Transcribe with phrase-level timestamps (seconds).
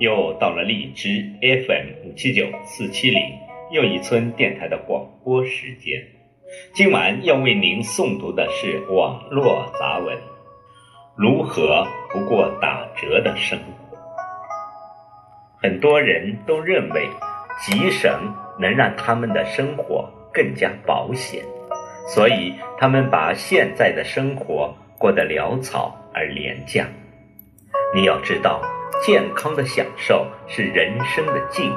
[0.00, 3.20] 又到了荔枝 FM 五七九四七零
[3.70, 6.02] 又一村电台的广播时间。
[6.72, 10.16] 今晚要为您诵读的是网络杂文：
[11.16, 13.98] 如何不过打折的生活？
[15.60, 17.06] 很多人都认为
[17.58, 18.10] 节省
[18.58, 21.44] 能让他们的生活更加保险，
[22.08, 26.88] 所以他们把现在的生活过得潦草而廉价。
[27.94, 28.62] 你要知道，
[29.02, 31.76] 健康的享受是人生的进步。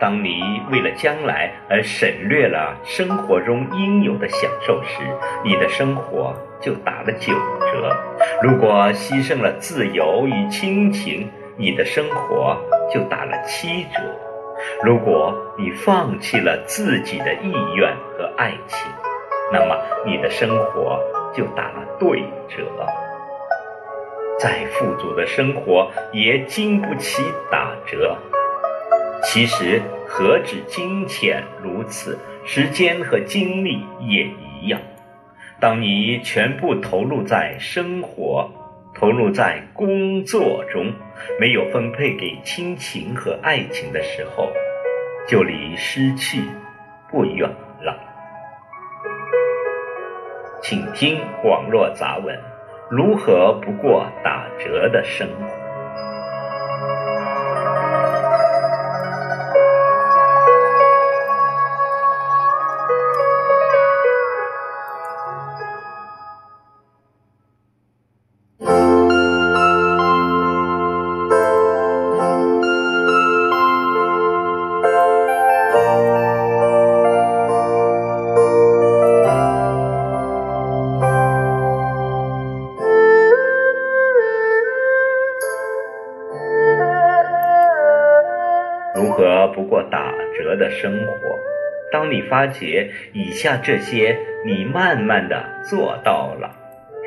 [0.00, 4.98] 当你为了将来而省略了生活中应有的享受时，
[5.44, 7.96] 你的生活就打了九折。
[8.42, 12.56] 如果牺牲了自由与亲情，你的生活
[12.92, 14.00] 就打了七折。
[14.82, 18.90] 如果你放弃了自己的意愿和爱情，
[19.52, 20.98] 那么你的生活
[21.32, 22.64] 就打了对折。
[24.42, 28.18] 再富足的生活也经不起打折。
[29.22, 34.80] 其实何止金钱如此，时间和精力也一样。
[35.60, 38.50] 当你全部投入在生活、
[38.96, 40.92] 投入在工作中，
[41.38, 44.50] 没有分配给亲情和爱情的时候，
[45.28, 46.40] 就离失去
[47.08, 47.48] 不远
[47.80, 47.96] 了。
[50.60, 52.51] 请听网络杂文。
[52.94, 55.61] 如何不过打折的生活？
[89.02, 91.12] 如何不过打折的生活？
[91.90, 96.48] 当你发觉以下这些，你慢慢的做到了，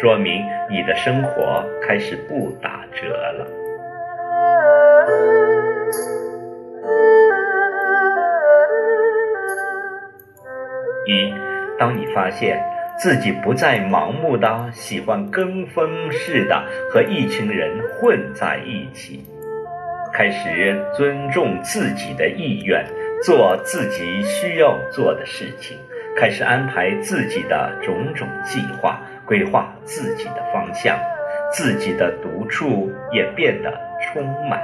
[0.00, 0.40] 说明
[0.70, 3.44] 你的生活开始不打折了。
[11.06, 11.34] 一，
[11.76, 12.62] 当你发现
[13.00, 19.24] 自己不再盲目的喜欢跟风似的和一群人混在一起。
[20.12, 22.84] 开始尊重自己的意愿，
[23.22, 25.78] 做自己需要做的事情，
[26.16, 30.98] 开始安排自己的种种计划，规划自己的方向，
[31.52, 34.60] 自己的独处也变得充满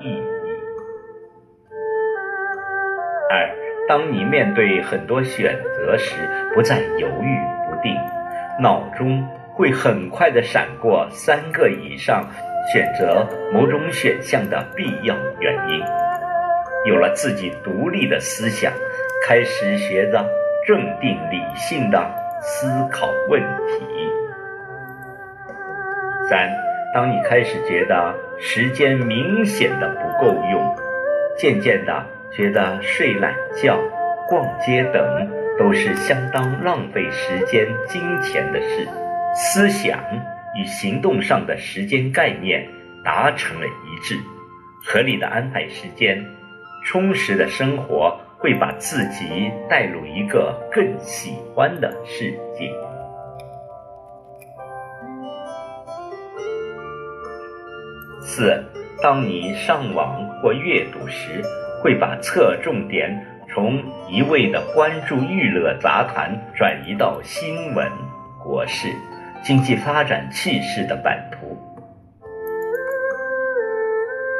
[0.00, 0.22] 意义。
[3.30, 3.50] 二，
[3.88, 6.14] 当你面对很多选择时，
[6.54, 7.38] 不再犹豫
[7.68, 7.96] 不定，
[8.60, 12.24] 脑中会很快的闪过三个以上。
[12.72, 15.84] 选择某种选项的必要原因，
[16.86, 18.72] 有了自己独立的思想，
[19.26, 20.24] 开始学着
[20.66, 22.10] 镇定理性的
[22.40, 23.86] 思考问题。
[26.28, 26.50] 三，
[26.94, 30.76] 当你开始觉得时间明显的不够用，
[31.36, 33.78] 渐渐的觉得睡懒觉、
[34.26, 38.88] 逛街等都是相当浪费时间、金钱的事，
[39.34, 39.98] 思想。
[40.56, 42.66] 与行动上的时间概念
[43.04, 44.18] 达成了一致，
[44.84, 46.24] 合理的安排时间，
[46.84, 52.70] 充实的生活会把自己带入一个更喜欢的世界。
[58.20, 58.64] 四，
[59.02, 61.42] 当你上网或阅读时，
[61.82, 63.14] 会把侧重点
[63.52, 67.86] 从一味的关注娱乐杂谈转移到新闻
[68.42, 68.88] 国事。
[69.44, 71.54] 经济发展气势的版图，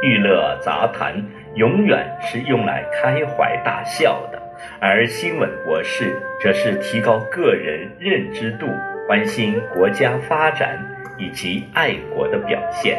[0.01, 1.15] 娱乐杂谈
[1.57, 4.43] 永远是用来开怀大笑的，
[4.81, 8.67] 而新闻国事则是提高个人认知度、
[9.07, 10.79] 关心国家发展
[11.19, 12.99] 以及爱国的表现。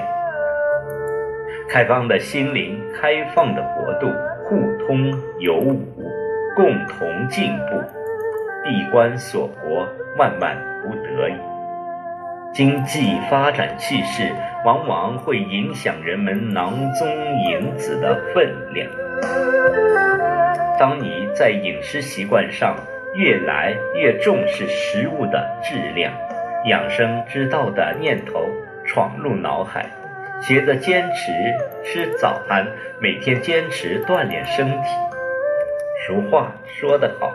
[1.68, 4.14] 开放的心灵，开放的国度，
[4.44, 5.82] 互通有无，
[6.56, 7.82] 共同进步，
[8.64, 9.88] 闭关锁国，
[10.20, 11.55] 万万不得已。
[12.56, 17.06] 经济发展趋势往往会影响人们囊中
[17.44, 18.90] 银子的分量。
[20.80, 22.78] 当你在饮食习惯上
[23.14, 26.14] 越来越重视食物的质量，
[26.68, 28.48] 养生之道的念头
[28.86, 29.86] 闯入脑海，
[30.42, 31.34] 学着坚持
[31.84, 32.66] 吃早餐，
[33.00, 34.88] 每天坚持锻炼身体。
[36.08, 37.34] 俗话说得好：“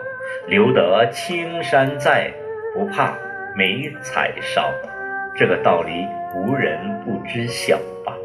[0.49, 2.31] 留得青山在，
[2.73, 3.13] 不怕
[3.55, 4.73] 没柴烧。”
[5.41, 8.15] 这个道理无人不知晓吧？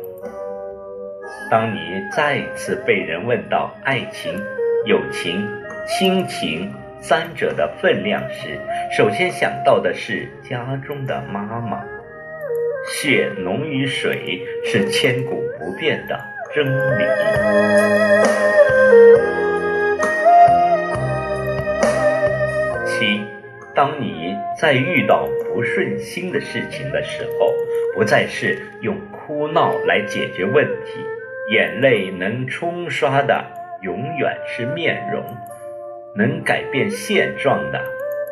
[1.50, 1.78] 当你
[2.14, 4.38] 再次被人问到爱情、
[4.84, 5.48] 友情、
[5.88, 6.70] 亲情
[7.00, 8.60] 三者的分量时，
[8.94, 11.82] 首先想到的是家中的妈妈。
[12.86, 16.20] 血浓于水是千古不变的
[16.54, 16.66] 真
[16.98, 17.04] 理。
[22.84, 23.24] 七，
[23.76, 27.52] 当你在遇到不顺心的事情的时候，
[27.94, 31.04] 不再是用哭闹来解决问题。
[31.50, 33.44] 眼泪能冲刷的
[33.82, 35.22] 永远是面容，
[36.16, 37.78] 能改变现状的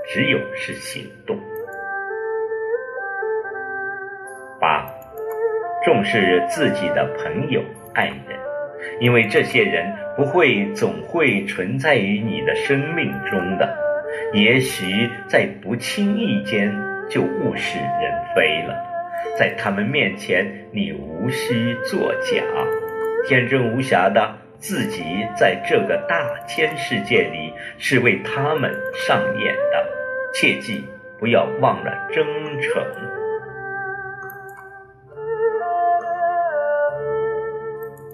[0.07, 1.39] 只有是行动。
[4.59, 4.87] 八，
[5.85, 7.61] 重视自己的朋友、
[7.93, 8.41] 爱人，
[8.99, 13.79] 因为这些人不会总会存在于你的生命中的，
[14.33, 16.75] 也许在不经意间
[17.09, 18.75] 就物是人非了，
[19.39, 22.43] 在他们面前你无需作假。
[23.27, 25.03] 天真无瑕的自己，
[25.37, 29.87] 在这个大千世界里是为他们上演的，
[30.35, 30.85] 切记
[31.19, 32.25] 不要忘了真
[32.61, 32.83] 诚。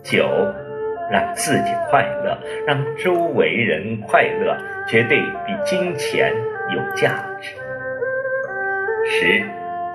[0.02, 0.26] 九，
[1.10, 4.56] 让自己快乐，让周围人快乐，
[4.86, 6.32] 绝对比金钱
[6.70, 7.50] 有价值。
[9.06, 9.42] 十，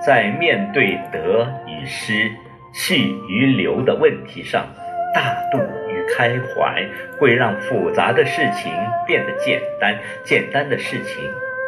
[0.04, 2.30] 在面对得与失、
[2.72, 4.66] 去与留的问题上。
[5.14, 6.84] 大度与开怀
[7.18, 8.70] 会让复杂的事情
[9.06, 11.24] 变得简单，简单的事情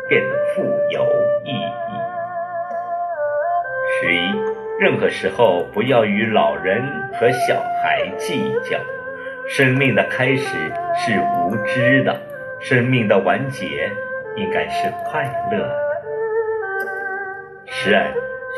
[0.07, 1.03] 变得富有
[1.45, 1.93] 意义。
[4.03, 4.35] 十一，
[4.79, 6.83] 任何时候不要与老人
[7.15, 8.79] 和小孩计较。
[9.49, 10.45] 生命的开始
[10.95, 12.15] 是无知的，
[12.61, 13.91] 生命的完结
[14.37, 15.89] 应该是快乐的。
[17.67, 18.13] 十二，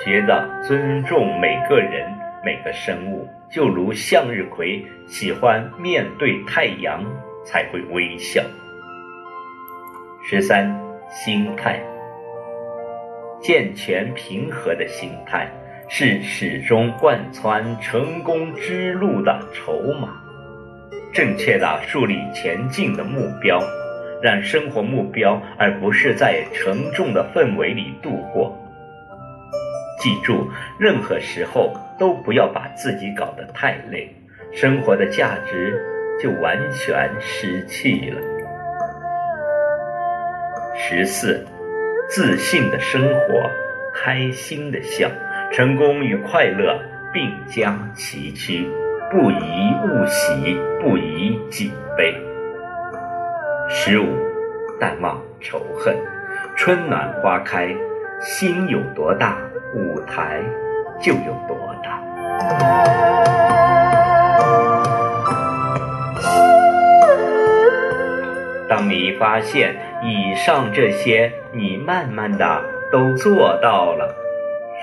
[0.04, 2.06] 学着尊重每个人，
[2.44, 3.28] 每个生物。
[3.50, 7.04] 就如向日葵喜欢面对太阳
[7.44, 8.40] 才会微笑。
[10.22, 10.72] 十三，
[11.10, 11.80] 心态
[13.40, 15.50] 健全平和的心态
[15.88, 20.22] 是始终贯穿成功之路的筹码。
[21.12, 23.60] 正确的树立前进的目标，
[24.22, 28.56] 让生活目标而不是在沉重的氛围里度过。
[29.98, 31.72] 记住，任何时候。
[32.00, 34.10] 都不要把自己搞得太累，
[34.54, 35.78] 生活的价值
[36.18, 38.22] 就完全失去了。
[40.74, 41.46] 十四，
[42.08, 43.50] 自信的生活，
[43.94, 45.10] 开心的笑，
[45.52, 46.80] 成功与快乐
[47.12, 48.66] 并驾齐驱，
[49.10, 52.29] 不宜物喜，不宜己悲。
[53.72, 54.04] 十五，
[54.80, 55.96] 淡忘仇恨，
[56.56, 57.68] 春暖花开，
[58.20, 59.38] 心有多大，
[59.72, 60.42] 舞台
[61.00, 62.00] 就有多大。
[68.68, 74.12] 当你发现以上这些你慢慢的都做到了，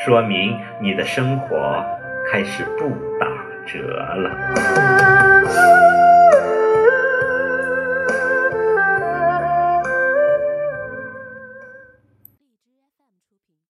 [0.06, 1.84] 说明你的生活
[2.32, 3.28] 开始不打
[3.66, 4.32] 折了。